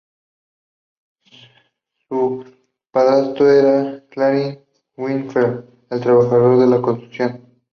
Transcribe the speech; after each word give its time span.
Su 2.09 2.43
padrastro 2.89 3.47
era 3.51 4.03
Clarence 4.09 4.65
Winfield, 4.97 5.63
un 5.91 6.01
trabajador 6.01 6.57
de 6.57 6.65
la 6.65 6.81
construcción. 6.81 7.45